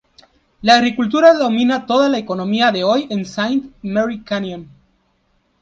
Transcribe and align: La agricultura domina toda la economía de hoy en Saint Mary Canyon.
La 0.63 0.77
agricultura 0.77 1.35
domina 1.35 1.85
toda 1.85 2.09
la 2.09 2.17
economía 2.17 2.71
de 2.71 2.83
hoy 2.83 3.05
en 3.11 3.23
Saint 3.23 3.71
Mary 3.83 4.23
Canyon. 4.23 4.67